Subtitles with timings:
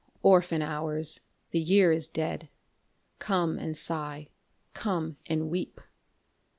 [0.23, 1.21] Orphan Hours,
[1.51, 2.49] the Year is dead,
[3.19, 4.29] Come and sigh,
[4.73, 5.79] come and weep!